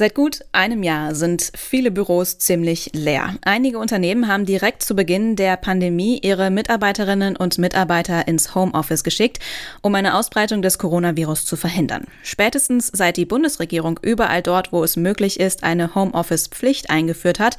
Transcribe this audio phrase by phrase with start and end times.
[0.00, 3.34] Seit gut einem Jahr sind viele Büros ziemlich leer.
[3.44, 9.40] Einige Unternehmen haben direkt zu Beginn der Pandemie ihre Mitarbeiterinnen und Mitarbeiter ins Homeoffice geschickt,
[9.82, 12.06] um eine Ausbreitung des Coronavirus zu verhindern.
[12.22, 17.58] Spätestens seit die Bundesregierung überall dort, wo es möglich ist, eine Homeoffice-Pflicht eingeführt hat,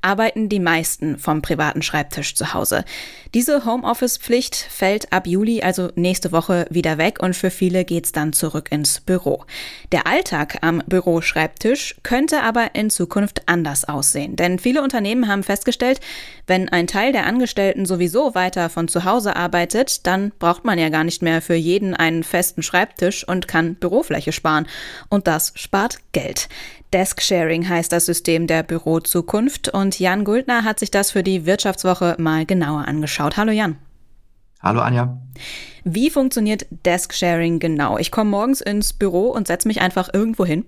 [0.00, 2.86] arbeiten die meisten vom privaten Schreibtisch zu Hause.
[3.34, 8.32] Diese Homeoffice-Pflicht fällt ab Juli, also nächste Woche, wieder weg und für viele geht's dann
[8.32, 9.44] zurück ins Büro.
[9.92, 14.36] Der Alltag am Büroschreibtisch Tisch könnte aber in Zukunft anders aussehen.
[14.36, 16.00] Denn viele Unternehmen haben festgestellt,
[16.46, 20.90] wenn ein Teil der Angestellten sowieso weiter von zu Hause arbeitet, dann braucht man ja
[20.90, 24.66] gar nicht mehr für jeden einen festen Schreibtisch und kann Bürofläche sparen.
[25.08, 26.48] Und das spart Geld.
[26.92, 31.46] Desk Sharing heißt das System der Bürozukunft und Jan Guldner hat sich das für die
[31.46, 33.36] Wirtschaftswoche mal genauer angeschaut.
[33.36, 33.76] Hallo Jan.
[34.60, 35.18] Hallo Anja.
[35.82, 37.98] Wie funktioniert Desk Sharing genau?
[37.98, 40.64] Ich komme morgens ins Büro und setze mich einfach irgendwo hin.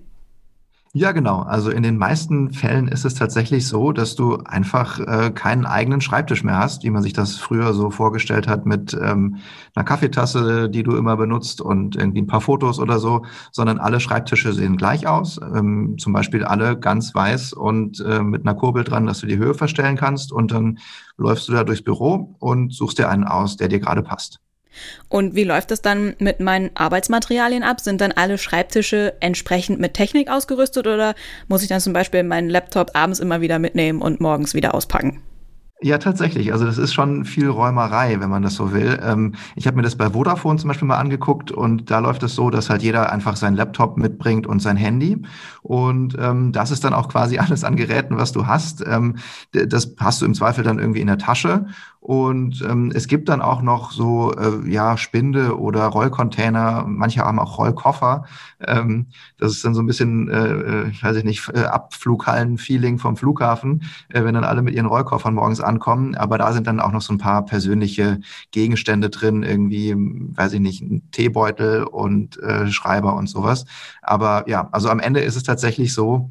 [0.97, 1.41] Ja, genau.
[1.41, 5.99] Also in den meisten Fällen ist es tatsächlich so, dass du einfach äh, keinen eigenen
[5.99, 9.39] Schreibtisch mehr hast, wie man sich das früher so vorgestellt hat mit ähm,
[9.75, 13.99] einer Kaffeetasse, die du immer benutzt und irgendwie ein paar Fotos oder so, sondern alle
[13.99, 15.37] Schreibtische sehen gleich aus.
[15.41, 19.37] Ähm, zum Beispiel alle ganz weiß und äh, mit einer Kurbel dran, dass du die
[19.37, 20.79] Höhe verstellen kannst und dann
[21.17, 24.44] läufst du da durchs Büro und suchst dir einen aus, der dir gerade passt.
[25.09, 27.81] Und wie läuft das dann mit meinen Arbeitsmaterialien ab?
[27.81, 31.15] Sind dann alle Schreibtische entsprechend mit Technik ausgerüstet oder
[31.47, 35.21] muss ich dann zum Beispiel meinen Laptop abends immer wieder mitnehmen und morgens wieder auspacken?
[35.81, 36.53] Ja, tatsächlich.
[36.53, 38.97] Also das ist schon viel Räumerei, wenn man das so will.
[39.03, 42.33] Ähm, ich habe mir das bei Vodafone zum Beispiel mal angeguckt und da läuft es
[42.33, 45.21] so, dass halt jeder einfach seinen Laptop mitbringt und sein Handy.
[45.61, 48.85] Und ähm, das ist dann auch quasi alles an Geräten, was du hast.
[48.87, 49.17] Ähm,
[49.51, 51.67] das hast du im Zweifel dann irgendwie in der Tasche.
[52.05, 56.85] Und ähm, es gibt dann auch noch so äh, ja Spinde oder Rollcontainer.
[56.87, 58.25] Manche haben auch Rollkoffer.
[58.59, 59.07] Ähm,
[59.39, 63.85] das ist dann so ein bisschen, äh, äh weiß ich nicht, äh, Abflughallen-Feeling vom Flughafen,
[64.09, 66.13] äh, wenn dann alle mit ihren Rollkoffern morgens ankommen.
[66.13, 68.19] Aber da sind dann auch noch so ein paar persönliche
[68.51, 73.65] Gegenstände drin, irgendwie, weiß ich nicht, ein Teebeutel und äh, Schreiber und sowas.
[74.03, 76.29] Aber ja, also am Ende ist es tatsächlich so,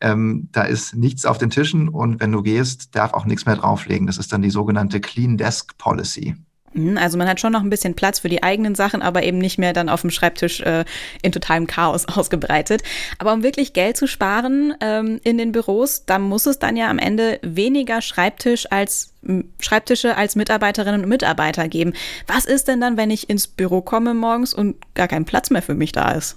[0.00, 3.56] ähm, da ist nichts auf den Tischen und wenn du gehst, darf auch nichts mehr
[3.56, 4.06] drauflegen.
[4.06, 6.36] Das ist dann die sogenannte Clean Desk Policy.
[6.76, 9.38] Mhm, also man hat schon noch ein bisschen Platz für die eigenen Sachen, aber eben
[9.38, 10.84] nicht mehr dann auf dem Schreibtisch äh,
[11.22, 12.82] in totalem Chaos ausgebreitet.
[13.18, 16.88] Aber um wirklich Geld zu sparen ähm, in den Büros, da muss es dann ja
[16.88, 19.12] am Ende weniger Schreibtisch als
[19.58, 21.94] Schreibtische als Mitarbeiterinnen und Mitarbeiter geben.
[22.28, 25.62] Was ist denn dann, wenn ich ins Büro komme morgens und gar kein Platz mehr
[25.62, 26.36] für mich da ist?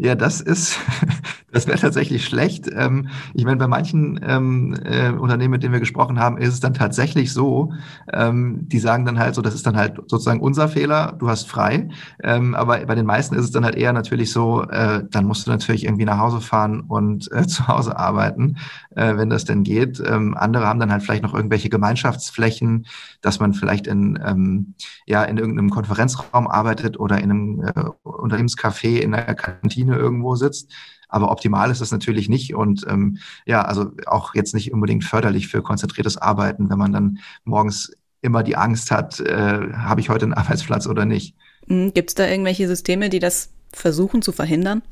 [0.00, 0.78] Ja, das ist,
[1.52, 2.68] das wäre tatsächlich schlecht.
[2.72, 6.60] Ähm, ich meine, bei manchen ähm, äh, Unternehmen, mit denen wir gesprochen haben, ist es
[6.60, 7.72] dann tatsächlich so,
[8.12, 11.48] ähm, die sagen dann halt so, das ist dann halt sozusagen unser Fehler, du hast
[11.48, 11.88] frei.
[12.22, 15.48] Ähm, aber bei den meisten ist es dann halt eher natürlich so, äh, dann musst
[15.48, 18.56] du natürlich irgendwie nach Hause fahren und äh, zu Hause arbeiten,
[18.94, 20.00] äh, wenn das denn geht.
[20.06, 22.86] Ähm, andere haben dann halt vielleicht noch irgendwelche Gemeinschaftsflächen,
[23.20, 24.74] dass man vielleicht in, ähm,
[25.06, 30.36] ja, in irgendeinem Konferenzraum arbeitet oder in einem äh, Unternehmenscafé in der Kantine Kantine irgendwo
[30.36, 30.72] sitzt.
[31.08, 35.48] Aber optimal ist es natürlich nicht und ähm, ja, also auch jetzt nicht unbedingt förderlich
[35.48, 40.26] für konzentriertes Arbeiten, wenn man dann morgens immer die Angst hat, äh, habe ich heute
[40.26, 41.34] einen Arbeitsplatz oder nicht.
[41.66, 44.82] Hm, Gibt es da irgendwelche Systeme, die das versuchen zu verhindern?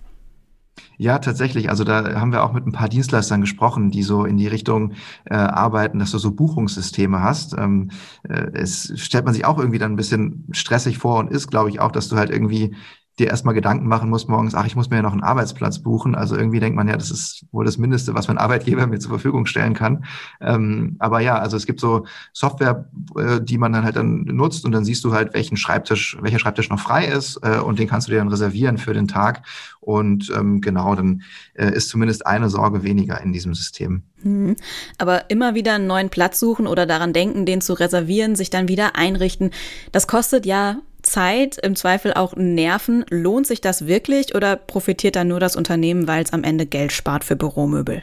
[0.98, 1.68] Ja, tatsächlich.
[1.70, 4.92] Also da haben wir auch mit ein paar Dienstleistern gesprochen, die so in die Richtung
[5.24, 7.54] äh, arbeiten, dass du so Buchungssysteme hast.
[7.58, 7.90] Ähm,
[8.28, 11.70] äh, es stellt man sich auch irgendwie dann ein bisschen stressig vor und ist, glaube
[11.70, 12.74] ich, auch, dass du halt irgendwie
[13.18, 16.14] dir erstmal Gedanken machen musst morgens, ach, ich muss mir ja noch einen Arbeitsplatz buchen.
[16.14, 19.10] Also irgendwie denkt man ja, das ist wohl das Mindeste, was mein Arbeitgeber mir zur
[19.10, 20.04] Verfügung stellen kann.
[20.40, 22.04] Ähm, aber ja, also es gibt so
[22.34, 26.18] Software, äh, die man dann halt dann nutzt und dann siehst du halt, welchen Schreibtisch,
[26.20, 29.08] welcher Schreibtisch noch frei ist äh, und den kannst du dir dann reservieren für den
[29.08, 29.42] Tag.
[29.80, 31.22] Und ähm, genau, dann
[31.54, 34.02] äh, ist zumindest eine Sorge weniger in diesem System.
[34.22, 34.56] Mhm.
[34.98, 38.68] Aber immer wieder einen neuen Platz suchen oder daran denken, den zu reservieren, sich dann
[38.68, 39.52] wieder einrichten,
[39.92, 43.04] das kostet ja Zeit, im Zweifel auch Nerven.
[43.10, 46.92] Lohnt sich das wirklich oder profitiert dann nur das Unternehmen, weil es am Ende Geld
[46.92, 48.02] spart für Büromöbel?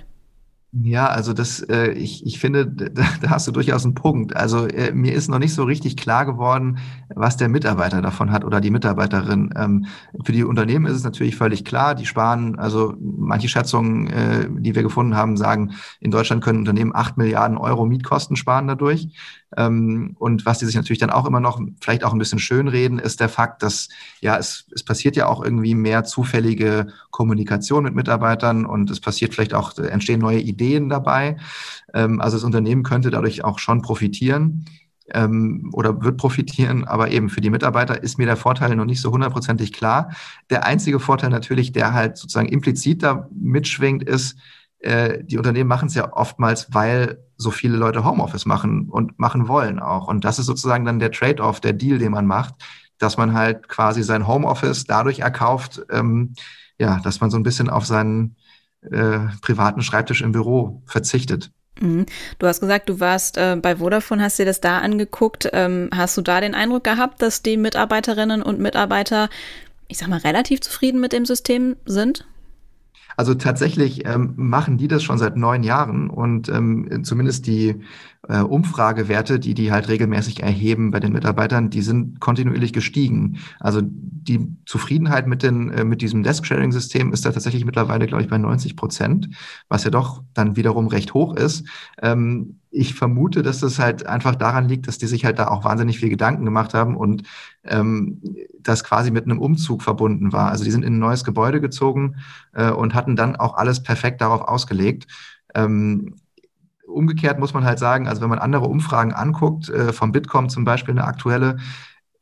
[0.82, 4.36] Ja, also das, äh, ich, ich finde, da, da hast du durchaus einen Punkt.
[4.36, 6.80] Also äh, mir ist noch nicht so richtig klar geworden,
[7.14, 9.54] was der Mitarbeiter davon hat oder die Mitarbeiterin.
[9.56, 9.86] Ähm,
[10.24, 14.74] für die Unternehmen ist es natürlich völlig klar, die sparen, also manche Schätzungen, äh, die
[14.74, 19.10] wir gefunden haben, sagen, in Deutschland können Unternehmen acht Milliarden Euro Mietkosten sparen dadurch.
[19.58, 23.00] Ähm, und was die sich natürlich dann auch immer noch vielleicht auch ein bisschen schönreden,
[23.00, 23.90] ist der Fakt, dass
[24.22, 29.34] ja, es, es passiert ja auch irgendwie mehr zufällige Kommunikation mit Mitarbeitern und es passiert
[29.34, 31.38] vielleicht auch, entstehen neue Ideen dabei.
[31.94, 34.66] Ähm, also das Unternehmen könnte dadurch auch schon profitieren.
[35.14, 39.02] ähm, oder wird profitieren, aber eben für die Mitarbeiter ist mir der Vorteil noch nicht
[39.02, 40.12] so hundertprozentig klar.
[40.50, 44.38] Der einzige Vorteil natürlich, der halt sozusagen implizit da mitschwingt, ist,
[44.80, 49.48] äh, die Unternehmen machen es ja oftmals, weil so viele Leute Homeoffice machen und machen
[49.48, 50.08] wollen auch.
[50.08, 52.56] Und das ist sozusagen dann der Trade-off, der Deal, den man macht,
[52.98, 56.34] dass man halt quasi sein Homeoffice dadurch erkauft, ähm,
[56.80, 58.36] ja, dass man so ein bisschen auf seinen
[58.82, 61.52] äh, privaten Schreibtisch im Büro verzichtet.
[61.80, 62.06] Mhm.
[62.40, 65.50] Du hast gesagt, du warst äh, bei Vodafone, hast dir das da angeguckt.
[65.54, 69.30] Ähm, hast du da den Eindruck gehabt, dass die Mitarbeiterinnen und Mitarbeiter,
[69.88, 72.26] ich sag mal, relativ zufrieden mit dem System sind?
[73.16, 77.82] Also tatsächlich ähm, machen die das schon seit neun Jahren und ähm, zumindest die
[78.30, 83.40] äh, Umfragewerte, die die halt regelmäßig erheben bei den Mitarbeitern, die sind kontinuierlich gestiegen.
[83.60, 88.30] Also die Zufriedenheit mit, den, äh, mit diesem Desk-Sharing-System ist da tatsächlich mittlerweile, glaube ich,
[88.30, 89.30] bei 90 Prozent,
[89.68, 91.68] was ja doch dann wiederum recht hoch ist.
[92.02, 95.66] Ähm, ich vermute, dass das halt einfach daran liegt, dass die sich halt da auch
[95.66, 97.24] wahnsinnig viel Gedanken gemacht haben und
[97.66, 98.22] ähm,
[98.60, 100.50] das quasi mit einem Umzug verbunden war.
[100.50, 102.16] Also die sind in ein neues Gebäude gezogen
[102.54, 105.08] äh, und hatten dann auch alles perfekt darauf ausgelegt.
[105.54, 106.16] Ähm,
[106.88, 110.66] umgekehrt muss man halt sagen, also wenn man andere Umfragen anguckt, äh, vom Bitkom zum
[110.66, 111.58] Beispiel eine aktuelle,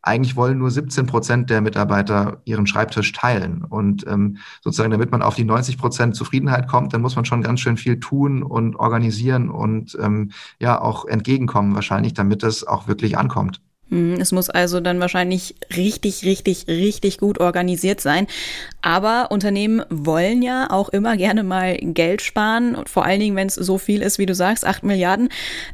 [0.03, 3.63] eigentlich wollen nur 17 Prozent der Mitarbeiter ihren Schreibtisch teilen.
[3.63, 7.43] Und ähm, sozusagen, damit man auf die 90 Prozent Zufriedenheit kommt, dann muss man schon
[7.43, 12.87] ganz schön viel tun und organisieren und ähm, ja auch entgegenkommen wahrscheinlich, damit es auch
[12.87, 13.61] wirklich ankommt.
[13.91, 18.25] Hm, es muss also dann wahrscheinlich richtig, richtig, richtig gut organisiert sein.
[18.81, 23.47] Aber Unternehmen wollen ja auch immer gerne mal Geld sparen, und vor allen Dingen, wenn
[23.47, 25.29] es so viel ist, wie du sagst, acht Milliarden.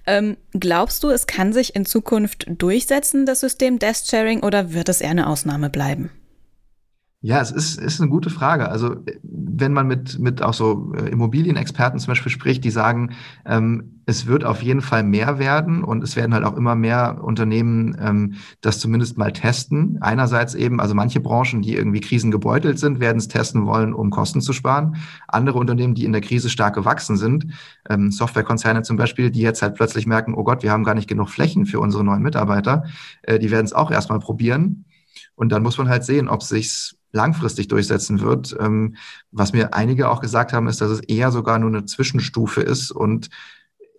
[0.08, 4.90] Ähm, glaubst du, es kann sich in Zukunft durchsetzen, das System Desk Sharing, oder wird
[4.90, 6.10] es eher eine Ausnahme bleiben?
[7.22, 8.70] Ja, es ist, ist eine gute Frage.
[8.70, 14.04] Also wenn man mit, mit auch so äh, Immobilienexperten zum Beispiel spricht, die sagen, ähm,
[14.06, 17.98] es wird auf jeden Fall mehr werden und es werden halt auch immer mehr Unternehmen
[18.00, 19.98] ähm, das zumindest mal testen.
[20.00, 24.40] Einerseits eben, also manche Branchen, die irgendwie krisengebeutelt sind, werden es testen wollen, um Kosten
[24.40, 24.98] zu sparen.
[25.28, 27.48] Andere Unternehmen, die in der Krise stark gewachsen sind,
[27.90, 31.10] ähm, Softwarekonzerne zum Beispiel, die jetzt halt plötzlich merken, oh Gott, wir haben gar nicht
[31.10, 32.84] genug Flächen für unsere neuen Mitarbeiter,
[33.24, 34.86] äh, die werden es auch erstmal probieren.
[35.36, 38.56] Und dann muss man halt sehen, ob sich's langfristig durchsetzen wird.
[38.60, 38.96] Ähm,
[39.32, 42.92] was mir einige auch gesagt haben, ist, dass es eher sogar nur eine Zwischenstufe ist
[42.92, 43.30] und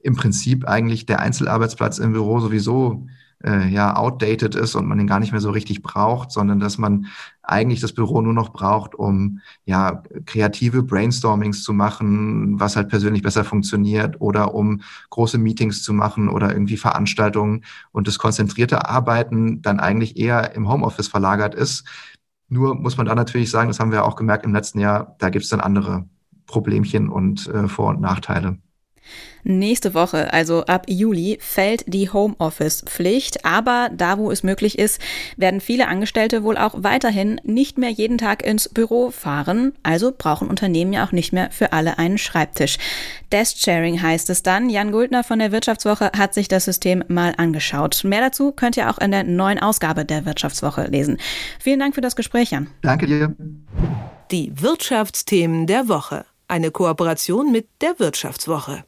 [0.03, 3.07] im Prinzip eigentlich der Einzelarbeitsplatz im Büro sowieso
[3.45, 6.79] äh, ja outdated ist und man den gar nicht mehr so richtig braucht, sondern dass
[6.79, 7.07] man
[7.43, 13.23] eigentlich das Büro nur noch braucht, um ja kreative Brainstormings zu machen, was halt persönlich
[13.23, 19.63] besser funktioniert oder um große Meetings zu machen oder irgendwie Veranstaltungen und das konzentrierte Arbeiten
[19.63, 21.85] dann eigentlich eher im Homeoffice verlagert ist.
[22.49, 25.29] Nur muss man da natürlich sagen, das haben wir auch gemerkt im letzten Jahr, da
[25.31, 26.07] gibt es dann andere
[26.47, 28.59] Problemchen und äh, Vor- und Nachteile.
[29.45, 33.45] Nächste Woche, also ab Juli, fällt die Homeoffice-Pflicht.
[33.45, 35.01] Aber da, wo es möglich ist,
[35.37, 39.73] werden viele Angestellte wohl auch weiterhin nicht mehr jeden Tag ins Büro fahren.
[39.83, 42.79] Also brauchen Unternehmen ja auch nicht mehr für alle einen Schreibtisch.
[43.33, 44.69] Desk-Sharing heißt es dann.
[44.69, 48.03] Jan Guldner von der Wirtschaftswoche hat sich das System mal angeschaut.
[48.05, 51.19] Mehr dazu könnt ihr auch in der neuen Ausgabe der Wirtschaftswoche lesen.
[51.59, 52.69] Vielen Dank für das Gespräch, Jan.
[52.83, 53.35] Danke dir.
[54.31, 56.27] Die Wirtschaftsthemen der Woche.
[56.49, 58.85] Eine Kooperation mit der Wirtschaftswoche.